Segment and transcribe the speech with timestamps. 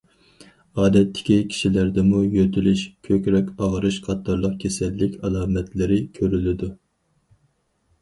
[0.77, 6.77] ئادەتتىكى كىشىلەردىمۇ يۆتىلىش، كۆكرەك ئاغرىش قاتارلىق كېسەللىك ئالامەتلىرى كۆرۈلىدۇ.